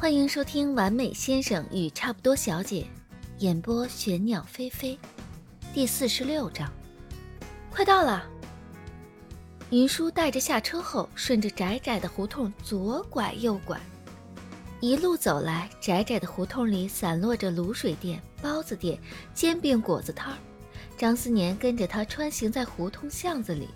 [0.00, 2.80] 欢迎收听《完美先生与差不多小姐》，
[3.40, 4.98] 演播玄鸟飞飞，
[5.74, 6.72] 第四十六章，
[7.70, 8.24] 快到了。
[9.68, 13.78] 云舒带着下车后，顺着窄窄的胡同左拐右拐，
[14.80, 18.98] 一路走来，窄窄的胡同里散落着卤水店、包子店、
[19.34, 20.38] 煎饼果子摊儿。
[20.96, 23.68] 张思年跟着他穿行在胡同巷子里。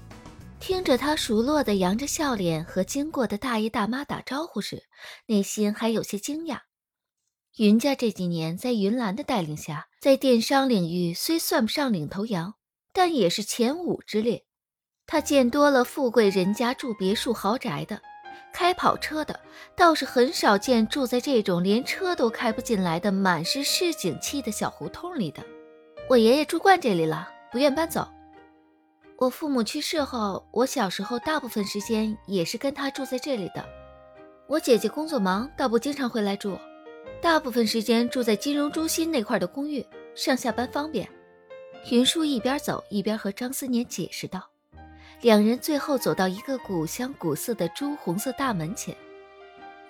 [0.66, 4.84] 听着他熟络的扬着笑脸和经过的大爷大妈打招呼时，
[5.26, 6.60] 内心还有些惊讶。
[7.58, 12.54] 云家这几年在云兰的带领下，在电商领域虽算不上领头羊，
[12.94, 14.46] 但也是前五之列。
[15.06, 18.00] 他见多了富贵人家住别墅豪宅的，
[18.50, 19.38] 开跑车的，
[19.76, 25.44] 倒是很少见住在这种连车都开不进来的满是市井气的小胡同里的。
[26.08, 28.08] 我爷爷住惯这里了，不愿搬走。
[29.16, 33.64] 我父母去世后，我小时候大部分时间也是跟他住在这里的。
[34.48, 36.58] 我姐姐工作忙，倒不经常回来住，
[37.22, 41.08] 大部分时间住在金融中心那块的公寓，上下班方便。
[41.90, 44.42] 云舒一边走一边和张思年解释道。
[45.20, 48.94] 两人最后走到一个古香古色的朱红色大门前，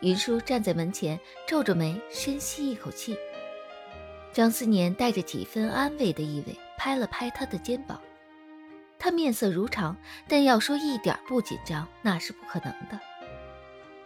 [0.01, 3.17] 云舒站在门前，皱着眉，深吸一口气。
[4.33, 7.99] 张思年带着几分安慰的意味，拍了拍他的肩膀。
[9.05, 9.95] 他面色如常，
[10.27, 12.99] 但要说一点不紧张，那是不可能的。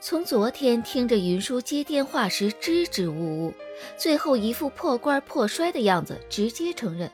[0.00, 3.54] 从昨天听着云舒接电话时支支吾吾，
[3.96, 7.08] 最后一副破罐破摔的样子，直接承认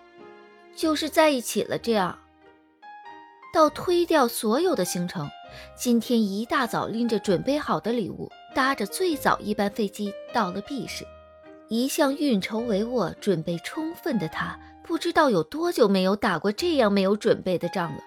[0.74, 1.76] 就是在一起了。
[1.76, 2.18] 这样，
[3.52, 5.28] 到推掉所有的行程，
[5.76, 11.06] 今天一大早拎着准备好的礼物，搭着最早一班飞机到了 B 市。
[11.68, 14.58] 一向运筹帷幄、准备充分的他。
[14.86, 18.02] 不知道有多久没有打过这样没有准备的仗了。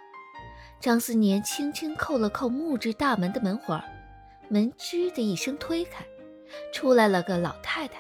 [0.80, 3.84] 张思年轻轻扣了扣木质大门的门环，
[4.48, 6.06] 门吱的一声推开，
[6.72, 7.96] 出来了个老太太，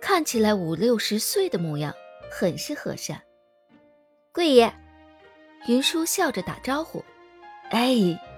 [0.00, 1.92] 看起来五六十岁的模样，
[2.30, 3.20] 很是和善。
[4.30, 4.72] 贵爷，
[5.66, 7.04] 云舒笑着打招呼
[7.70, 7.96] ：“哎，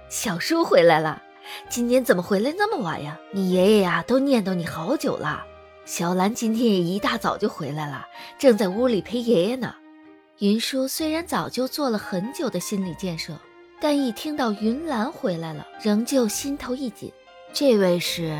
[0.08, 1.22] 小叔回来了，
[1.68, 3.20] 今天怎么回来那么晚呀？
[3.32, 5.44] 你爷爷呀都念叨你好久了。”
[5.88, 8.06] 小兰今天也一大早就回来了，
[8.38, 9.74] 正在屋里陪爷爷呢。
[10.40, 13.34] 云舒虽然早就做了很久的心理建设，
[13.80, 17.10] 但一听到云兰回来了，仍旧心头一紧。
[17.54, 18.38] 这位是？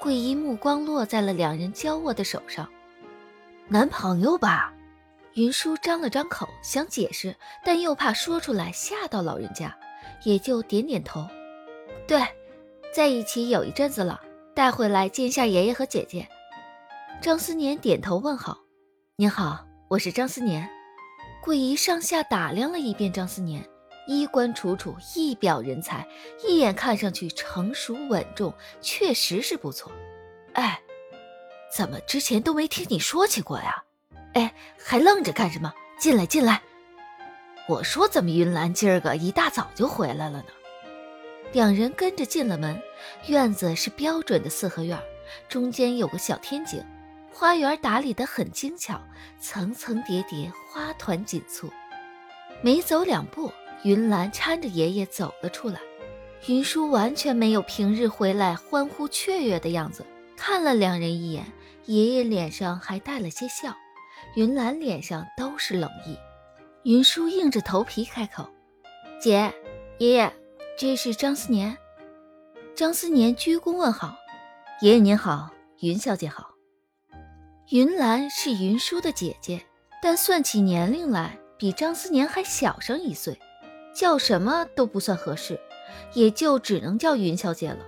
[0.00, 2.66] 桂姨目光落在了两人交握的手上，
[3.68, 4.72] 男朋友吧？
[5.34, 9.76] 云舒张了张口想解释，但又怕说出来吓到老人家，
[10.24, 11.28] 也就点点头。
[12.08, 12.22] 对，
[12.90, 14.18] 在一起有一阵子了。
[14.56, 16.26] 带回来见一下爷爷和姐姐。
[17.20, 18.58] 张思年点头问好
[19.16, 20.66] ：“您好，我是张思年。”
[21.44, 23.62] 桂姨上下打量了一遍张思年，
[24.06, 26.08] 衣冠楚楚，一表人才，
[26.42, 28.50] 一眼看上去成熟稳重，
[28.80, 29.92] 确实是不错。
[30.54, 30.80] 哎，
[31.70, 33.84] 怎么之前都没听你说起过呀？
[34.32, 35.70] 哎，还愣着干什么？
[35.98, 36.62] 进来，进来。
[37.68, 40.46] 我说怎么云兰今儿个一大早就回来了呢？
[41.52, 42.80] 两人跟着进了门，
[43.28, 44.98] 院子是标准的四合院，
[45.48, 46.84] 中间有个小天井，
[47.32, 49.00] 花园打理得很精巧，
[49.40, 51.70] 层层叠叠，花团锦簇。
[52.62, 53.50] 没走两步，
[53.84, 55.80] 云兰搀着爷爷走了出来。
[56.46, 60.04] 云舒完全没有平日回来欢呼雀跃的样子，
[60.36, 61.46] 看了两人一眼，
[61.86, 63.74] 爷爷脸上还带了些笑，
[64.34, 66.18] 云兰脸上都是冷意。
[66.82, 68.48] 云舒硬着头皮开口
[69.20, 69.52] ：“姐，
[69.98, 70.30] 爷爷。”
[70.78, 71.74] 这是张思年，
[72.74, 74.14] 张思年鞠躬问好
[74.82, 75.48] ：“爷爷您好，
[75.80, 76.50] 云小姐好。”
[77.72, 79.64] 云兰是云舒的姐姐，
[80.02, 83.40] 但算起年龄来，比张思年还小上一岁，
[83.94, 85.58] 叫什么都不算合适，
[86.12, 87.78] 也就只能叫云小姐了。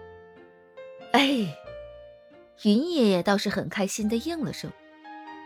[1.13, 1.55] 哎，
[2.63, 4.73] 云爷爷倒是很开心的应了声：“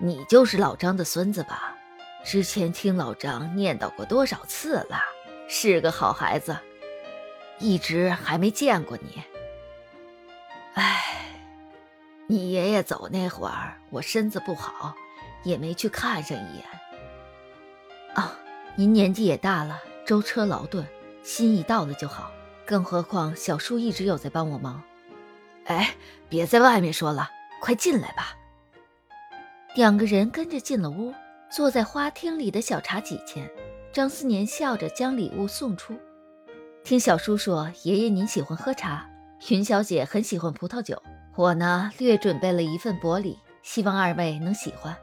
[0.00, 1.76] 你就是老张的孙子吧？
[2.24, 5.00] 之前听老张念叨过多少次了，
[5.48, 6.56] 是个好孩子。”
[7.62, 9.22] 一直还没见过你，
[10.74, 11.00] 哎，
[12.26, 14.96] 你爷爷走那会儿，我身子不好，
[15.44, 16.64] 也没去看上一眼。
[18.14, 18.36] 啊，
[18.74, 20.84] 您年纪也大了，舟车劳顿，
[21.22, 22.32] 心意到了就好。
[22.66, 24.82] 更何况小叔一直有在帮我忙。
[25.66, 25.94] 哎，
[26.28, 28.36] 别在外面说了，快进来吧。
[29.76, 31.14] 两个人跟着进了屋，
[31.48, 33.48] 坐在花厅里的小茶几前，
[33.92, 35.96] 张思年笑着将礼物送出。
[36.84, 39.08] 听小叔说，爷爷您喜欢喝茶，
[39.48, 41.00] 云小姐很喜欢葡萄酒，
[41.36, 44.96] 我呢略准备了一份薄礼，希望二位能喜欢。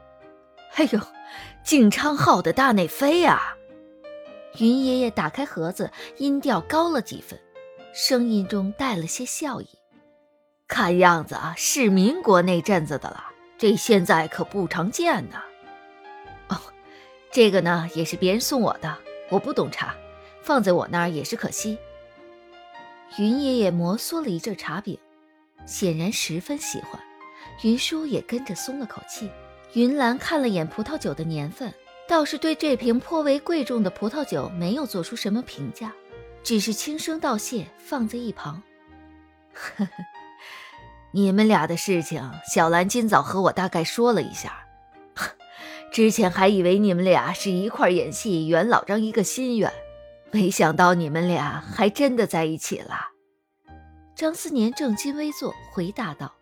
[0.74, 1.00] 哎呦，
[1.64, 3.54] 靖昌号的大内飞呀！
[4.58, 7.40] 云爷爷打开盒子，音调高了几分，
[7.94, 9.68] 声音中带了些笑意。
[10.68, 13.24] 看样子啊是民国那阵子的了，
[13.56, 15.36] 这现在可不常见呢。
[16.48, 16.60] 哦，
[17.32, 18.98] 这个呢也是别人送我的，
[19.30, 19.94] 我不懂茶，
[20.42, 21.78] 放在我那儿也是可惜。
[23.18, 24.98] 云爷爷摩挲了一阵茶饼，
[25.66, 27.00] 显然十分喜欢。
[27.62, 29.30] 云舒也跟着松了口气。
[29.74, 31.72] 云兰看了眼葡萄酒的年份，
[32.08, 35.92] 倒是对这瓶颇为贵重的葡萄酒没有做出什么评价，
[36.42, 38.62] 只是轻声道谢，放在一旁。
[39.52, 39.90] 呵呵，
[41.12, 44.66] 你们俩的事情，小兰今早和我大概说了一下。
[45.92, 49.72] 之前还以为你们俩是一块演戏，圆老张一个心愿，
[50.32, 53.08] 没想到你们俩还真的在一起了。
[54.14, 56.32] 张思年正襟危坐，回答道。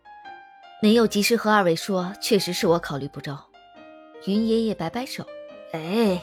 [0.82, 3.36] 没有及时和二位说，确实是我考虑不周。
[4.26, 5.24] 云爷爷摆摆手
[5.72, 6.22] ：“哎，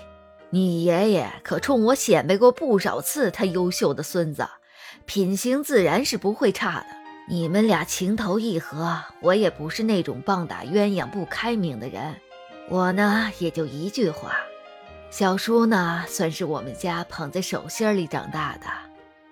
[0.50, 4.48] 你爷爷可冲我显摆过不少次，他优秀的孙子，
[5.06, 6.86] 品行自然是不会差的。
[7.28, 12.16] 你们俩情投意合，我也不是那种棒打鸳鸯不开明的人。
[12.70, 14.36] 我呢，也就一句话：
[15.18, 18.68] 小叔呢，算是我们家捧在手心里长大的，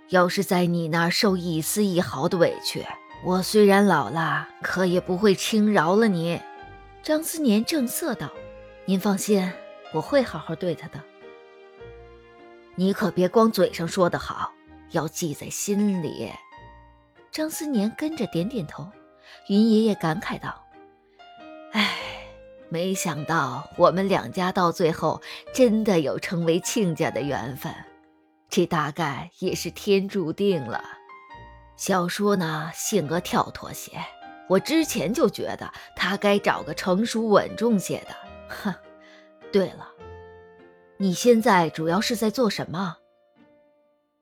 [0.08, 2.86] 要是在你那儿受一丝一毫的委屈。”
[3.26, 6.42] 我虽然老了，可也不会轻饶了你。”
[7.04, 8.32] 张思年正色道
[8.88, 9.52] ，“您放心，
[9.94, 11.02] 我会好好对他的。
[12.76, 14.54] 你可别光嘴上说的好，
[14.92, 16.32] 要记在心里。”
[17.30, 18.90] 张思年跟着点点头。
[19.50, 20.64] 云爷爷感慨道
[21.74, 21.94] ：“哎，
[22.74, 25.22] 没想到我们两家到最后
[25.54, 27.72] 真的有成为亲家的缘分，
[28.50, 30.84] 这大概也是天注定了。”
[31.78, 33.92] 小叔呢，性格跳脱些，
[34.50, 38.16] 我之前就觉得他该找个成熟稳重些的。
[38.50, 38.74] 哼，
[39.52, 39.88] 对了，
[40.98, 42.98] 你现在主要是在做什么？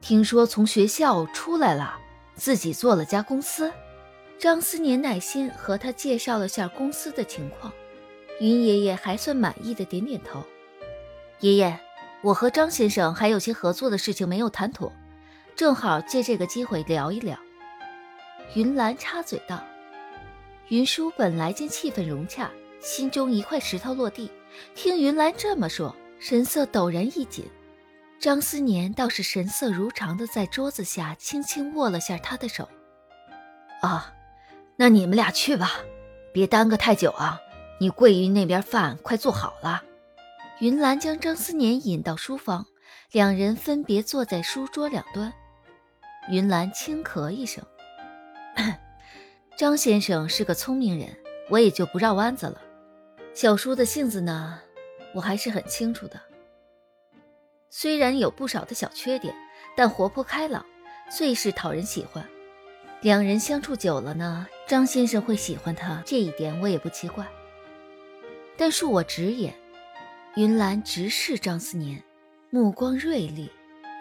[0.02, 1.98] 听说从学校出来了，
[2.36, 3.72] 自己做了家公司。
[4.38, 7.72] 张思年耐心和他介绍了下公司的情况，
[8.42, 10.44] 云爷爷还算满意的点点头。
[11.42, 11.80] 爷爷，
[12.24, 14.92] 我和张先生还有些合作的事情没有谈妥。
[15.56, 17.38] 正好借这个机会聊一聊。
[18.56, 19.64] 云兰插嘴道
[20.70, 22.50] ：“云舒本来见气氛融洽，
[22.80, 24.32] 心中一块石头落地。
[24.74, 27.46] 听云兰这么说，神色陡然一紧。
[28.20, 32.68] 张思年倒是神色如常的在桌子下轻轻握了下他的手。
[33.82, 34.12] 啊，
[34.78, 35.74] 那你们俩去吧，
[36.34, 37.40] 别耽搁太久啊。
[37.82, 39.82] 你桂云那边饭快做好了。”
[40.62, 42.68] 云兰将张思年引到书房，
[43.12, 45.34] 两人分别坐在书桌两端。
[46.30, 47.66] 云兰轻咳一声
[49.58, 51.18] ：“张先生是个聪明人，
[51.50, 52.62] 我也就不绕弯子了。
[53.34, 54.60] 小叔的性子呢，
[55.16, 56.22] 我还是很清楚的。
[57.72, 59.34] 虽然有不少的小缺点，
[59.76, 60.64] 但活泼开朗，
[61.10, 62.24] 最是讨人喜欢。
[63.02, 67.26] 两人相处久了呢，张先生会喜欢他，这一点我也不奇怪。
[68.58, 69.54] 但恕我直言，
[70.36, 72.02] 云兰直视张思年，
[72.50, 73.50] 目光锐利。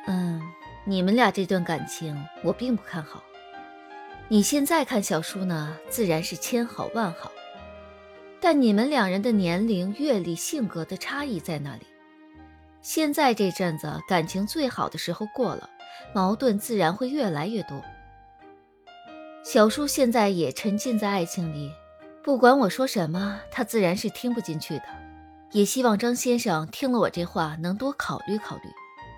[0.07, 0.41] 嗯。”
[0.87, 3.23] 你们俩这段感情，我并不看好。
[4.29, 7.31] 你现在看小叔呢，自然是千好万好，
[8.41, 11.87] 但你们两人的年龄、阅历、性格的差异在那里？
[12.81, 15.69] 现在这阵子感情最好的时候过了，
[16.15, 17.81] 矛盾自然会越来越多。
[19.45, 21.71] 小叔现在也沉浸在爱情里，
[22.23, 24.85] 不管我说什么，他自然是听不进去的。
[25.53, 28.63] 也希望张先生听了我这话，能多考虑考虑。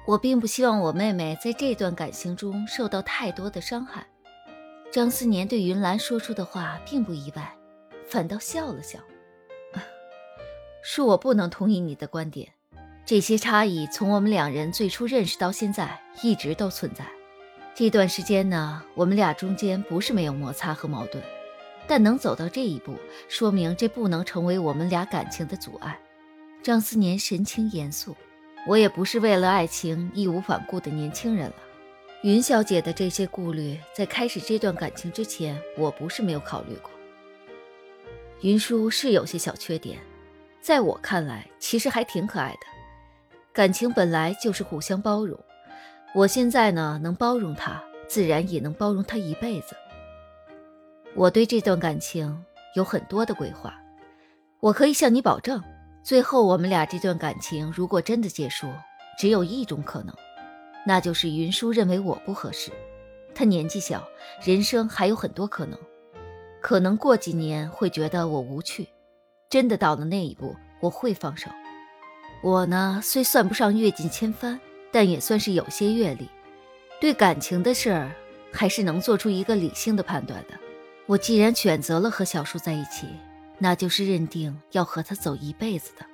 [0.06, 4.06] 我并不希望我妹妹在这段感情中受到太多的伤害。
[4.90, 7.52] 张思年对云兰说出的话并不意外，
[8.08, 8.98] 反倒笑了笑。
[10.84, 12.48] 恕我不能同意你的观点。
[13.04, 17.04] 这些差异从我们两人最初认识到现在一直都存在。
[17.74, 21.22] 这段时间呢，我们俩中间不是没有摩擦和矛盾，
[21.86, 22.94] 但能走到这一步，
[23.28, 25.98] 说明这不能成为我们俩感情的阻碍。
[26.62, 28.16] 张思年神情严肃。
[28.64, 31.54] 我也不是为了爱情义无反顾的年轻人了。
[32.22, 36.88] 云小姐的这些顾虑，在开始这段感情之前，我不是没有考虑过。
[38.42, 39.98] 云舒是有些小缺点，
[40.60, 42.58] 在我看来，其实还挺可爱的。
[43.52, 45.36] 感情本来就是互相包容，
[46.14, 49.74] 我现在呢，能包容他，自然也能包容他一辈子。
[51.14, 53.74] 我对这段感情有很多的规划，
[54.60, 55.62] 我可以向你保证。
[56.02, 58.66] 最后，我们俩这段感情如果真的结束，
[59.18, 60.14] 只有一种可能，
[60.86, 62.72] 那就是云舒认为我不合适。
[63.34, 64.02] 他年纪小，
[64.42, 65.78] 人生还有很多可能，
[66.60, 68.88] 可能过几年会觉得我无趣。
[69.50, 71.50] 真的到了那一步，我会放手。
[72.42, 74.58] 我呢，虽算不上阅尽千帆，
[74.90, 76.28] 但也算是有些阅历，
[77.00, 78.10] 对感情的事儿
[78.50, 80.58] 还是能做出一个理性的判断的。
[81.06, 83.06] 我既然选择了和小叔在一起，
[83.58, 86.06] 那就是认定要和他走一辈子的。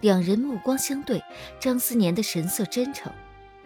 [0.00, 1.22] 两人目光相对，
[1.58, 3.10] 张思年的神色真诚，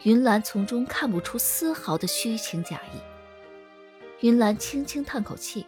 [0.04, 3.00] 云兰从中看不出丝毫的虚情假意。
[4.20, 5.66] 云兰轻轻叹口气，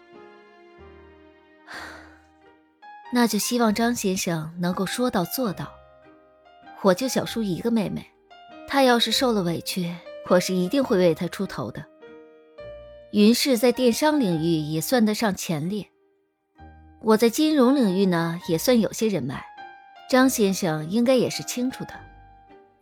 [3.12, 5.72] 那就希望张先生能够说到做到。
[6.82, 8.06] 我就小叔一个妹妹，
[8.68, 9.94] 她要是受了委屈，
[10.28, 11.84] 我是一定会为她出头的。
[13.12, 15.86] 云氏在电商领域也算得上前列，
[17.02, 19.44] 我在金融领域呢也算有些人脉。
[20.08, 21.92] 张先生应该也是清楚的。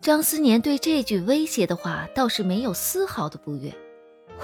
[0.01, 3.75] 张思年对这句威胁的话倒是没有丝毫的不悦。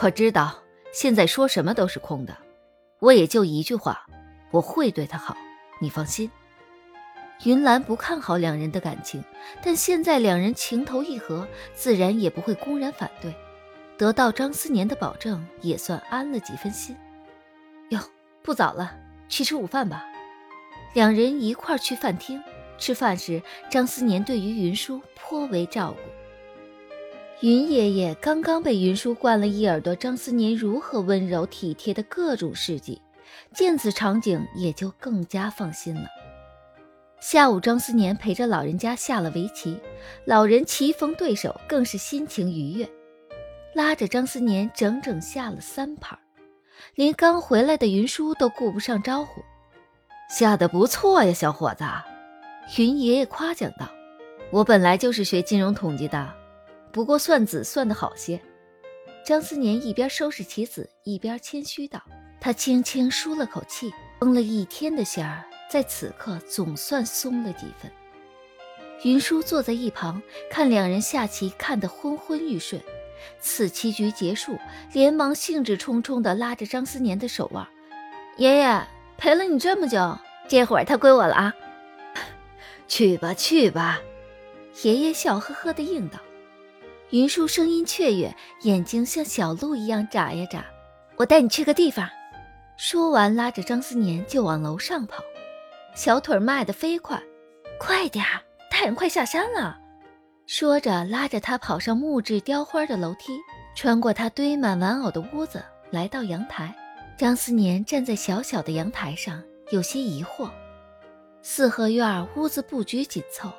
[0.03, 0.61] 我知道
[0.93, 2.37] 现在说什么都是空的，
[2.99, 4.09] 我也就一句话，
[4.51, 5.37] 我会对他好，
[5.81, 6.29] 你放心。
[7.45, 9.23] 云兰不看好两人的感情，
[9.63, 13.33] 但现在两人情投意合，自然也不会公然反对。
[13.99, 16.97] 得到张思年的保证，也算安了几分心。
[17.91, 18.01] 哟，
[18.43, 18.95] 不早了，
[19.29, 20.05] 去吃午饭吧。
[20.95, 22.43] 两人一块去饭厅。
[22.79, 25.99] 吃饭时，张思年对于云舒颇为照顾。
[27.41, 33.01] 云爷爷刚刚被云舒灌了一耳朵张思年如何温柔体贴的各种事迹，
[33.55, 36.07] 见此场景也就更加放心了。
[37.19, 39.81] 下午，张思年陪着老人家下了围棋，
[40.27, 42.87] 老人棋逢对手，更是心情愉悦，
[43.77, 46.19] 拉着张思年整整下了三盘，
[46.95, 49.43] 连刚回来的云舒都顾不上招呼
[50.35, 51.85] ：“下的不错呀，小伙子。”
[52.79, 53.87] 云爷爷夸奖道
[54.51, 56.35] ：“我本来就是学金融统计的，
[56.91, 58.41] 不过算子算得好些。”
[59.27, 62.03] 张思年一边收拾棋子，一边谦虚道
[62.41, 67.93] ：“他轻轻舒了口气，绷了一天的弦儿，在此刻总算松了几分。”
[69.05, 72.83] 云舒坐在一旁看两人下棋，看得昏昏欲睡。
[73.41, 74.59] 此棋局结束，
[74.93, 77.67] 连忙兴致冲冲地拉着张思年的手腕
[78.39, 80.19] ：“爷爷陪了你这么久，
[80.49, 81.55] 这会儿他归我了啊！”
[82.89, 84.01] 去吧，去吧，
[84.83, 86.19] 爷爷笑呵呵地应道。
[87.11, 90.65] 云舒声音雀跃，眼睛像小鹿一样眨呀眨。
[91.17, 92.09] 我带你去个地方。
[92.77, 95.23] 说完，拉着张思年就往楼上跑，
[95.95, 97.23] 小腿迈得飞快。
[97.79, 99.79] 快点儿，太阳快下山了。
[100.47, 103.37] 说着，拉着他跑上木质雕花的楼梯，
[103.75, 105.61] 穿过他堆满玩偶的屋子，
[105.91, 106.73] 来到阳台。
[107.19, 110.49] 张思年站在小小的阳台上，有些疑惑。
[111.43, 113.51] 四合院屋子布局紧凑，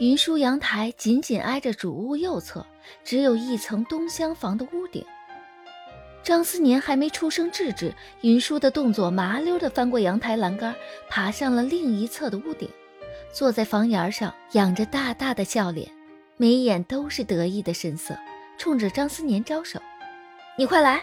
[0.00, 2.66] 云舒阳台紧紧挨着主屋右侧，
[3.04, 5.04] 只有一层东厢房的屋顶。
[6.24, 10.74] 张思年还没出声制止，云舒的动作麻溜地翻过阳台栏杆，
[11.08, 12.68] 爬上了另一侧的屋顶，
[13.32, 15.88] 坐在房檐上，仰着大大的笑脸，
[16.38, 18.16] 眉眼都是得意的神色，
[18.58, 19.80] 冲着张思年招手
[20.58, 21.02] ：“你快来，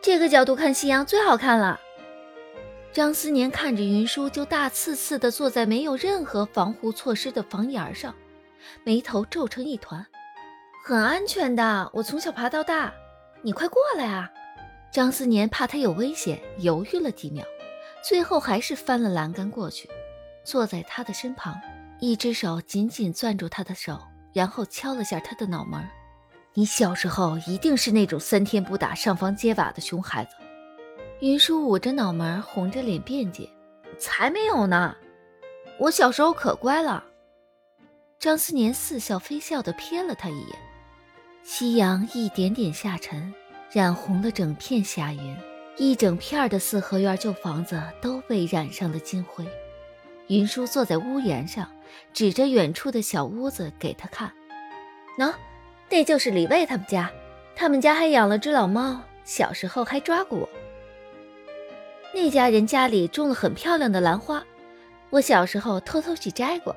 [0.00, 1.80] 这个角度看夕阳最好看了。”
[2.92, 8.14] 张思年看着云舒，就大刺刺地坐在没有任何防护措施的房檐上，
[8.84, 10.04] 眉头皱成一团。
[10.84, 12.92] 很安全的，我从小爬到大。
[13.40, 14.30] 你快过来啊！
[14.92, 17.44] 张思年怕他有危险，犹豫了几秒，
[18.04, 19.88] 最后还是翻了栏杆过去，
[20.44, 21.58] 坐在他的身旁，
[21.98, 23.98] 一只手紧紧攥住他的手，
[24.32, 25.86] 然后敲了下他的脑门。
[26.54, 30.36] 你小时候一定是那种三天不打上房揭瓦的熊孩子。
[31.20, 33.48] 云舒捂着脑门，红着脸辩解
[33.98, 34.96] ：“才没有呢，
[35.78, 37.04] 我小时候可乖了。”
[38.18, 40.58] 张思年似笑非笑地瞥了他一眼。
[41.42, 43.32] 夕阳一点点下沉，
[43.70, 45.36] 染红了整片霞云，
[45.76, 49.44] 一整片的四合院旧房子都被染上了金灰。
[50.28, 51.68] 云舒坐在屋檐上，
[52.12, 54.32] 指着远处的小屋子给他看
[55.18, 55.32] ：“喏，
[55.90, 57.10] 那就是李卫他们家，
[57.54, 60.48] 他们家还养了只老猫，小时候还抓过我。”
[62.14, 64.44] 那家人家里种了很漂亮的兰花，
[65.10, 66.76] 我小时候偷偷去摘过，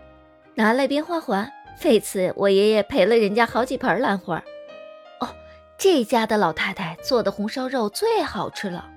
[0.54, 1.52] 拿来编花环。
[1.84, 4.42] 为此，我爷爷赔了人家好几盆兰花。
[5.20, 5.28] 哦，
[5.78, 8.90] 这家的老太太做的红烧肉最好吃了。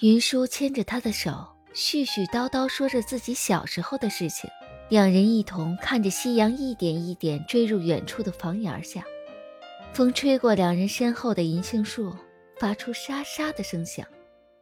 [0.00, 1.30] 云舒牵着他的手，
[1.74, 4.50] 絮絮叨叨说着自己小时候的事情。
[4.90, 9.04] 两人一同看着夕阳一点一点坠入远处的房檐下，
[9.92, 12.12] 风吹过两人身后的银杏树，
[12.58, 14.04] 发出沙沙的声响。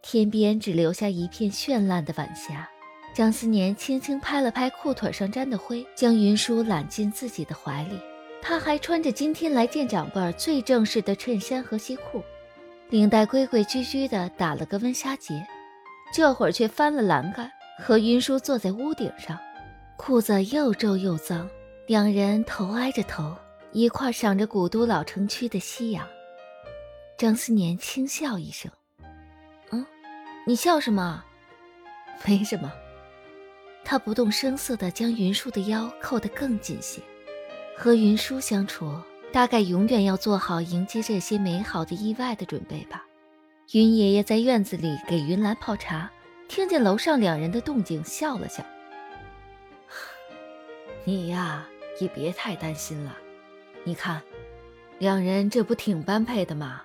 [0.02, 2.68] 天边只留下一片绚烂的晚霞，
[3.14, 7.98] 张思年轻轻拍了拍裤腿上沾的灰，将云舒揽进自己的怀里。
[8.42, 12.22] 他还穿着今天来见长辈最正式的衬衫和西裤，
[12.90, 15.42] 领带规规矩矩的打了个温莎结，
[16.12, 17.50] 这会儿却翻了栏杆，
[17.82, 19.38] 和云舒坐在屋顶上，
[19.98, 21.50] 裤子又皱又脏，
[21.86, 23.36] 两人头挨着头，
[23.72, 26.06] 一块赏着古都老城区的夕阳。
[27.18, 28.70] 张思年轻笑一声。
[29.70, 29.84] 嗯，
[30.46, 31.22] 你笑什么？
[32.24, 32.72] 没什么。
[33.84, 37.02] 他不动声色地将云舒的腰扣得更紧些。
[37.76, 38.96] 和云舒相处，
[39.32, 43.04] 大概永远要做好迎接这些美好的意外的准备吧。
[43.72, 46.08] 云爷爷在院子里给云兰泡茶，
[46.48, 48.64] 听见楼上两人的动静，笑了笑。
[51.04, 51.66] 你呀，
[52.00, 53.16] 也别太担心了。
[53.84, 54.22] 你看，
[54.98, 56.82] 两人这不挺般配的吗？